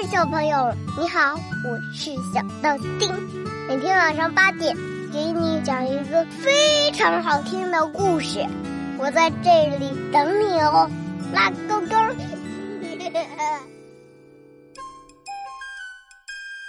[0.00, 3.12] 嗨，小朋友，你好，我是小豆丁。
[3.68, 4.74] 每天晚上八点，
[5.12, 8.42] 给你讲一个非常好听的故事。
[8.96, 10.90] 我在这里等你哦，
[11.34, 11.96] 拉勾勾。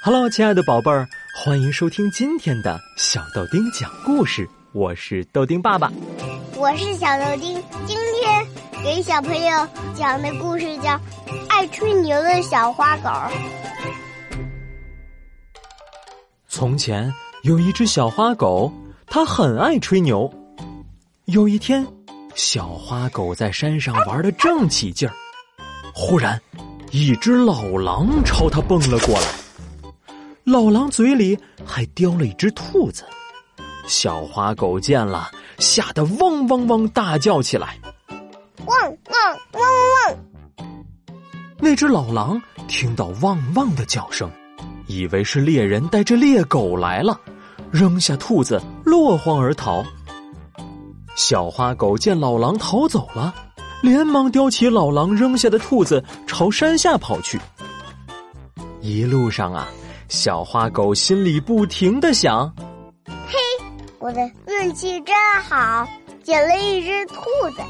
[0.03, 1.07] Hello，亲爱的宝贝儿，
[1.41, 4.45] 欢迎收听今天的小豆丁讲故事。
[4.73, 5.89] 我是豆丁爸爸，
[6.57, 7.63] 我是小豆丁。
[7.85, 8.45] 今天
[8.83, 10.99] 给小朋友讲的故事叫。
[11.47, 13.09] 爱吹牛的小花狗。
[16.47, 18.71] 从前有一只小花狗，
[19.05, 20.31] 它很爱吹牛。
[21.25, 21.85] 有一天，
[22.33, 25.13] 小花狗在山上玩的正起劲儿，
[25.93, 26.41] 忽然，
[26.89, 29.27] 一只老狼朝它蹦了过来。
[30.43, 33.03] 老狼嘴里还叼了一只兔子。
[33.85, 37.77] 小花狗见了，吓得汪汪汪大叫起来
[41.63, 44.29] ：“那只老狼听到汪汪的叫声，
[44.87, 47.21] 以为是猎人带着猎狗来了，
[47.69, 49.83] 扔下兔子落荒而逃。
[51.15, 53.31] 小花狗见老狼逃走了，
[53.83, 57.39] 连忙叼起老狼扔下的兔子朝山下跑去。
[58.81, 59.67] 一路上啊，
[60.09, 62.51] 小花狗心里不停的想
[63.05, 63.37] ：“嘿，
[63.99, 65.15] 我的运气真
[65.47, 65.87] 好，
[66.23, 67.21] 捡了一只兔
[67.55, 67.61] 子。”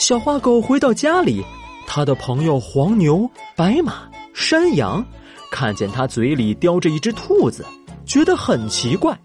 [0.00, 1.44] 小花狗回到家里。
[1.92, 5.04] 他的朋友黄牛、白马、山羊，
[5.50, 7.66] 看见他嘴里叼着一只兔子，
[8.06, 9.18] 觉得很奇怪。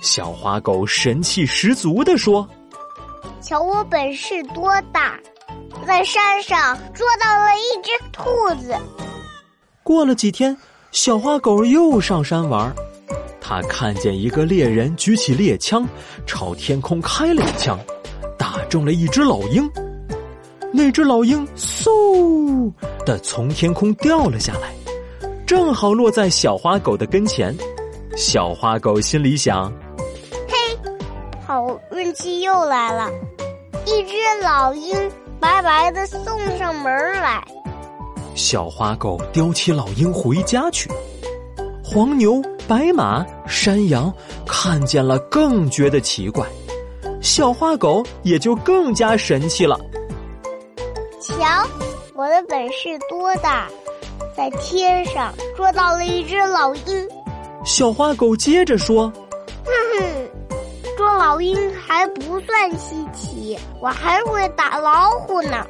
[0.00, 2.48] 小花狗神气十足的说
[3.44, 5.20] ：“瞧我本事多大，
[5.86, 8.24] 在山上捉到了一只兔
[8.62, 8.74] 子。”
[9.84, 10.56] 过了几天，
[10.92, 12.74] 小花狗又上山玩，
[13.38, 15.86] 他看见一个猎人举起猎枪，
[16.26, 17.78] 朝天空开了一枪，
[18.38, 19.70] 打中了一只老鹰。
[20.76, 22.70] 那只老鹰嗖
[23.06, 24.74] 的从天空掉了下来，
[25.46, 27.56] 正好落在小花狗的跟前。
[28.14, 29.72] 小花狗心里想
[30.46, 30.78] ：“嘿，
[31.46, 33.10] 好运气又来了！
[33.86, 35.10] 一只老鹰
[35.40, 37.42] 白白的送上门来。”
[38.36, 40.90] 小花狗叼起老鹰回家去。
[41.82, 44.12] 黄牛、白马、山羊
[44.44, 46.46] 看见了，更觉得奇怪。
[47.22, 49.80] 小花狗也就更加神气了。
[51.46, 51.64] 瞧，
[52.14, 53.68] 我的本事多大，
[54.36, 57.08] 在天上捉到了一只老鹰。
[57.64, 59.08] 小花狗接着说
[59.64, 60.28] ：“哼哼，
[60.96, 65.64] 捉老鹰还不算稀奇，我还会打老虎呢。”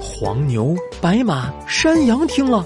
[0.00, 2.64] 黄牛、白马、山羊听了，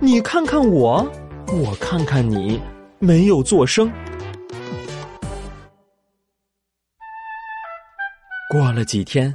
[0.00, 1.06] 你看看我，
[1.48, 2.58] 我看看你，
[2.98, 3.92] 没有作声。
[8.50, 9.30] 过了几天。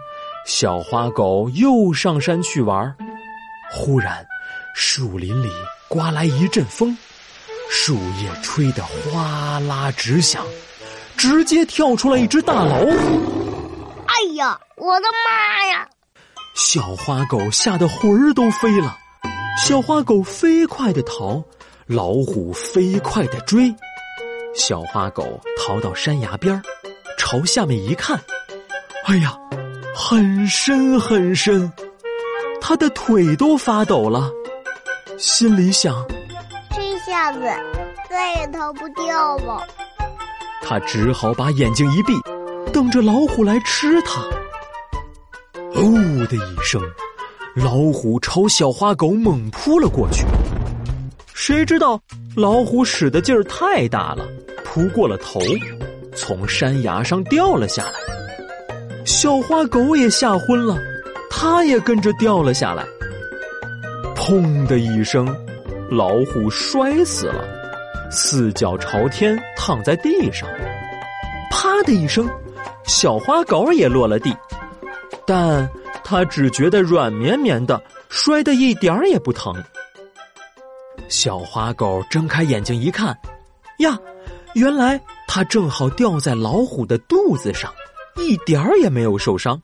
[0.47, 2.95] 小花狗又上山去玩，
[3.69, 4.25] 忽然，
[4.73, 5.51] 树林里
[5.89, 6.97] 刮来一阵风，
[7.69, 10.45] 树叶吹得哗啦直响，
[11.17, 14.01] 直接跳出来一只大老虎。
[14.05, 15.85] 哎呀，我的妈呀！
[16.55, 18.97] 小花狗吓得魂儿都飞了。
[19.61, 21.43] 小花狗飞快的逃，
[21.87, 23.75] 老虎飞快的追。
[24.55, 26.63] 小花狗逃到山崖边
[27.17, 28.17] 朝下面一看，
[29.07, 29.37] 哎呀！
[29.99, 31.69] 很深很深，
[32.61, 34.31] 他的腿都发抖了，
[35.17, 36.05] 心里想：
[36.69, 37.39] 这下子
[38.07, 39.59] 再也逃不掉了。
[40.61, 42.13] 他只好把眼睛一闭，
[42.71, 44.21] 等着老虎来吃它。
[45.73, 45.81] 哦
[46.29, 46.79] 的一声，
[47.55, 50.25] 老虎朝小花狗猛扑了过去。
[51.33, 51.99] 谁知道
[52.35, 54.27] 老虎使的劲儿太大了，
[54.63, 55.39] 扑过了头，
[56.15, 57.93] 从山崖上掉了下来。
[59.07, 60.77] 小花狗也吓昏了，
[61.29, 62.85] 它也跟着掉了下来。
[64.13, 65.25] 砰的一声，
[65.89, 67.45] 老虎摔死了，
[68.11, 70.47] 四脚朝天躺在地上。
[71.49, 72.29] 啪的一声，
[72.83, 74.35] 小花狗也落了地，
[75.25, 75.67] 但
[76.03, 79.55] 它只觉得软绵绵的，摔得一点儿也不疼。
[81.07, 83.17] 小花狗睁开眼睛一看，
[83.79, 83.97] 呀，
[84.53, 84.99] 原来
[85.29, 87.71] 它正好掉在老虎的肚子上。
[88.17, 89.61] 一点儿也没有受伤。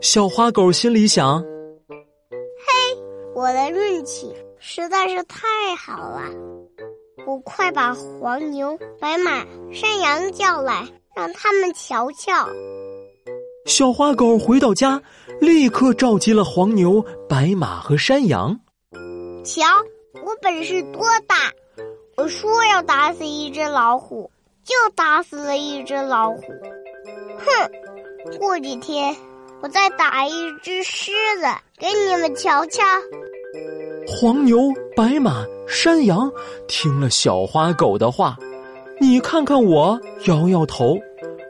[0.00, 1.42] 小花狗心里想
[1.90, 2.98] ：“嘿，
[3.34, 5.46] 我的运气实在是太
[5.76, 6.22] 好了！
[7.26, 12.48] 我快把黄牛、白马、山羊叫来，让他们瞧瞧。”
[13.66, 15.00] 小花狗回到家，
[15.38, 18.58] 立刻召集了黄牛、白马和山羊。
[19.44, 19.62] 瞧，
[20.24, 21.52] 我本事多大！
[22.16, 24.30] 我说要打死一只老虎。
[24.64, 26.42] 就打死了一只老虎，
[27.38, 28.38] 哼！
[28.38, 29.16] 过几天
[29.62, 31.10] 我再打一只狮
[31.40, 31.46] 子
[31.78, 32.82] 给你们瞧瞧。
[34.06, 34.58] 黄牛、
[34.96, 36.30] 白马、山羊
[36.68, 38.36] 听了小花狗的话，
[39.00, 40.96] 你看看我，摇摇头；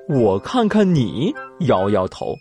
[0.08, 2.34] 我看看你，摇摇头。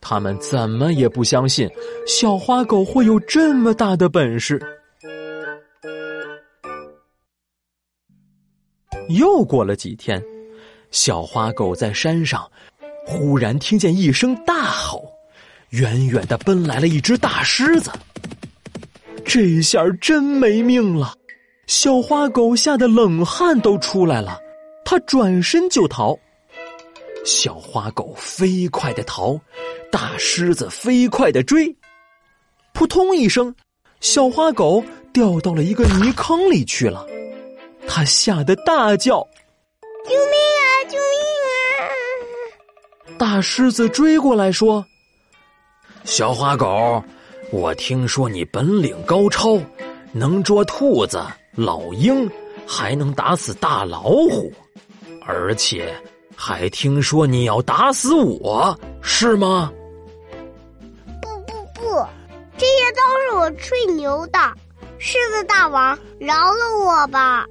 [0.00, 1.68] 他们怎么也不相信
[2.06, 4.60] 小花狗会有这么大的本事。
[9.08, 10.22] 又过了几天，
[10.90, 12.50] 小花狗在山上
[13.06, 15.10] 忽然听见一声大吼，
[15.70, 17.90] 远远的奔来了一只大狮子。
[19.24, 21.14] 这下真没命了，
[21.66, 24.38] 小花狗吓得冷汗都出来了，
[24.84, 26.16] 它转身就逃。
[27.24, 29.40] 小花狗飞快的逃。
[29.88, 31.74] 大狮子飞快的追，
[32.74, 33.54] 扑通一声，
[34.00, 37.06] 小花狗掉到了一个泥坑里去了。
[37.88, 39.26] 它吓得大叫
[40.04, 40.66] ：“救命啊！
[40.88, 41.18] 救命
[41.48, 44.84] 啊！”大狮子追过来说
[46.04, 47.02] ：“小花狗，
[47.50, 49.58] 我听说你本领高超，
[50.12, 51.22] 能捉兔子、
[51.54, 52.30] 老鹰，
[52.66, 54.52] 还能打死大老虎，
[55.24, 55.94] 而且
[56.36, 59.72] 还听说你要打死我，是吗？”
[62.58, 64.38] 这些都是我吹牛的，
[64.98, 67.46] 狮子大王，饶了我吧！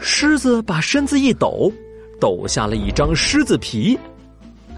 [0.00, 1.72] 狮子把身子一抖，
[2.20, 3.98] 抖下了一张狮子皮。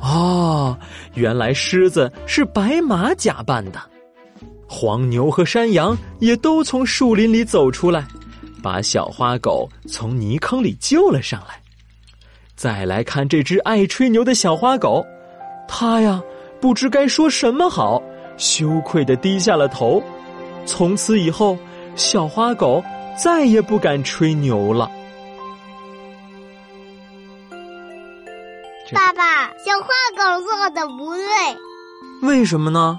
[0.01, 0.77] 哦，
[1.15, 3.81] 原来狮子是白马假扮的。
[4.67, 8.07] 黄牛和山羊也都从树林里走出来，
[8.63, 11.61] 把小花狗从泥坑里救了上来。
[12.55, 15.05] 再来看这只爱吹牛的小花狗，
[15.67, 16.23] 它呀，
[16.61, 18.03] 不知该说什么好。
[18.37, 20.03] 羞愧的低下了头，
[20.65, 21.59] 从此以后，
[21.95, 22.83] 小花狗
[23.23, 24.91] 再也不敢吹牛了。
[28.93, 31.27] 爸爸，小花狗做的不对，
[32.23, 32.99] 为什么呢？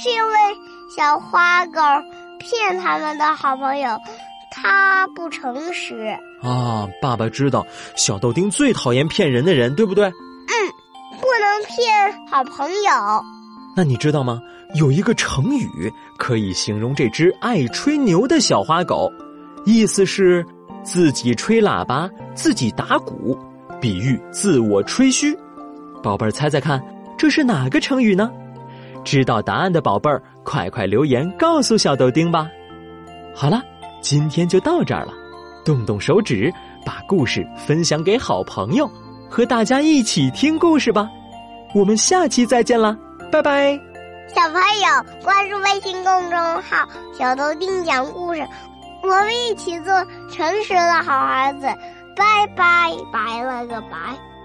[0.00, 0.34] 是因为
[0.94, 1.80] 小花狗
[2.38, 3.90] 骗他们的好朋友，
[4.50, 6.16] 他不诚实。
[6.42, 7.66] 啊，爸爸知道，
[7.96, 10.06] 小豆丁最讨厌骗人的人，对不对？
[10.06, 10.52] 嗯，
[11.20, 13.24] 不能骗好朋友。
[13.76, 14.40] 那你知道吗？
[14.74, 19.10] 有一个成语可以形容这只爱吹牛的小花狗，
[19.64, 20.44] 意思是
[20.82, 23.38] 自己吹喇叭，自己打鼓，
[23.80, 25.36] 比喻自我吹嘘。
[26.02, 26.82] 宝贝儿，猜猜看，
[27.16, 28.30] 这是哪个成语呢？
[29.04, 32.48] 知道答案的宝贝儿，快快留言告诉小豆丁吧。
[33.34, 33.62] 好了，
[34.00, 35.12] 今天就到这儿了，
[35.64, 36.52] 动动手指，
[36.84, 38.90] 把故事分享给好朋友，
[39.30, 41.08] 和大家一起听故事吧。
[41.74, 42.96] 我们下期再见啦！
[43.30, 43.78] 拜拜，
[44.34, 48.46] 小朋友，关注微信公众号“小豆丁讲故事”，
[49.02, 49.92] 我们一起做
[50.30, 51.66] 诚实的好孩子。
[52.18, 54.37] 拜拜，拜了个拜。